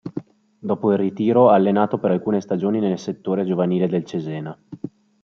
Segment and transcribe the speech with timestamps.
[0.57, 4.57] Dopo il ritiro ha allenato per alcune stagioni nel settore giovanile del Cesena.